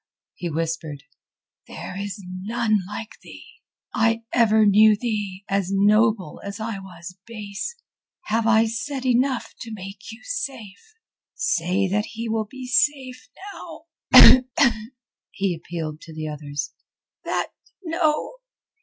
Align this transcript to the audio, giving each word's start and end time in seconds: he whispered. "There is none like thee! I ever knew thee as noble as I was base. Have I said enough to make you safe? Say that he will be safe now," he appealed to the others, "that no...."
he 0.33 0.49
whispered. 0.49 1.03
"There 1.67 1.95
is 1.95 2.23
none 2.27 2.79
like 2.87 3.19
thee! 3.21 3.45
I 3.93 4.23
ever 4.33 4.65
knew 4.65 4.95
thee 4.97 5.45
as 5.47 5.69
noble 5.71 6.41
as 6.43 6.59
I 6.59 6.79
was 6.79 7.19
base. 7.27 7.75
Have 8.23 8.47
I 8.47 8.65
said 8.65 9.05
enough 9.05 9.53
to 9.59 9.71
make 9.71 10.11
you 10.11 10.21
safe? 10.23 10.95
Say 11.35 11.87
that 11.87 12.05
he 12.13 12.27
will 12.27 12.45
be 12.45 12.65
safe 12.65 13.29
now," 13.53 14.71
he 15.29 15.53
appealed 15.53 16.01
to 16.01 16.15
the 16.15 16.29
others, 16.29 16.73
"that 17.23 17.49
no...." 17.83 18.37